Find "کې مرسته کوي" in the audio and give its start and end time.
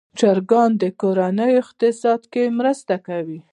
2.33-3.39